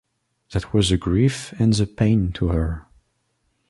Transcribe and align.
That 0.53 0.73
was 0.73 0.89
the 0.89 0.97
grief 0.97 1.53
and 1.59 1.71
the 1.75 1.85
pain 1.85 2.31
to 2.31 2.47
her. 2.47 2.87